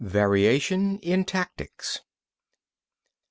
[0.99, 2.05] VARIATION OF TACTICS 1.